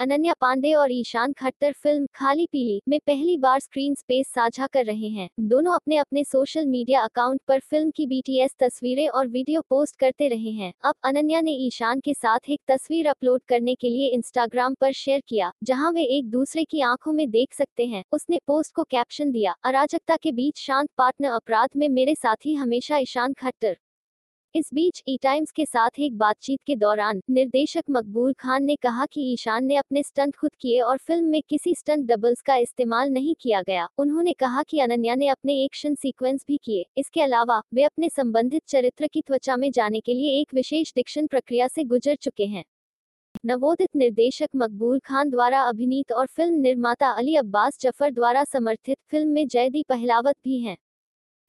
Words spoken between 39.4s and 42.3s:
में जाने के लिए एक विशेष दिक्शन प्रक्रिया से गुजर